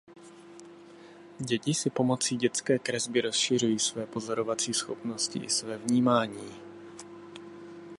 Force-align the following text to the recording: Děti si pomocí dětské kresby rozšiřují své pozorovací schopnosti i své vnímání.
Děti 1.39 1.73
si 1.73 1.89
pomocí 1.89 2.37
dětské 2.37 2.79
kresby 2.79 3.21
rozšiřují 3.21 3.79
své 3.79 4.05
pozorovací 4.05 4.73
schopnosti 4.73 5.39
i 5.39 5.49
své 5.49 5.77
vnímání. 5.77 6.55